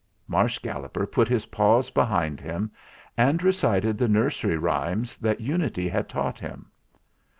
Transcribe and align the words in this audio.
Marsh 0.27 0.57
Galloper 0.57 1.05
put 1.05 1.27
his 1.27 1.45
paws 1.45 1.91
behind 1.91 2.41
him, 2.41 2.71
and 3.15 3.43
recited 3.43 3.99
the 3.99 4.07
nursery 4.07 4.57
rhymes 4.57 5.15
that 5.17 5.41
Unity 5.41 5.87
had 5.87 6.09
taught 6.09 6.39
him. 6.39 6.71